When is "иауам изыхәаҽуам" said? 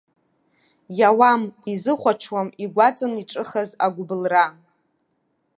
0.99-2.47